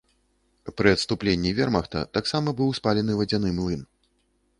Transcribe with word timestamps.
Пры 0.79 0.93
адступленні 0.95 1.51
вермахта 1.59 2.01
таксама 2.19 2.53
быў 2.63 2.73
спалены 2.79 3.11
вадзяны 3.21 3.49
млын. 3.59 3.85